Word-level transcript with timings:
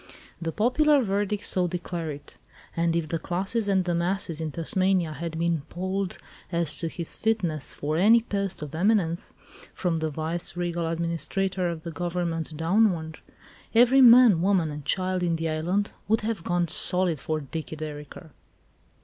The 0.41 0.51
popular 0.51 1.03
verdict 1.03 1.43
so 1.45 1.67
declared 1.67 2.15
it. 2.15 2.37
And 2.75 2.95
if 2.95 3.07
the 3.09 3.19
"classes 3.19 3.67
and 3.67 3.85
the 3.85 3.93
masses" 3.93 4.41
in 4.41 4.49
Tasmania 4.49 5.13
had 5.13 5.37
been 5.37 5.61
polled 5.69 6.17
as 6.51 6.75
to 6.79 6.87
his 6.87 7.15
fitness 7.15 7.75
for 7.75 7.97
any 7.97 8.23
post 8.23 8.63
of 8.63 8.73
eminence, 8.73 9.35
from 9.75 9.97
the 9.97 10.09
vice 10.09 10.57
regal 10.57 10.87
administrator 10.87 11.69
of 11.69 11.83
the 11.83 11.91
government 11.91 12.57
downward, 12.57 13.19
every 13.75 14.01
man, 14.01 14.41
woman 14.41 14.71
and 14.71 14.85
child 14.85 15.21
in 15.21 15.35
the 15.35 15.51
island 15.51 15.91
would 16.07 16.21
have 16.21 16.43
gone 16.43 16.67
"solid" 16.67 17.19
for 17.19 17.39
"Dicky 17.39 17.75
Dereker." 17.75 18.31